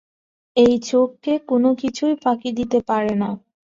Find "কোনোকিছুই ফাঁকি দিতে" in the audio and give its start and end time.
1.49-2.79